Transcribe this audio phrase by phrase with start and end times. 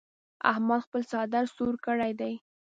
[0.51, 2.33] احمد خپل څادر سور کړ دی.